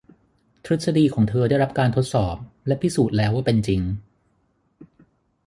[0.65, 2.35] ทฤษฎีของเธอได้รับการทดสอบ
[2.67, 3.81] และพิสูจน์แล้วว่าเป็นจริง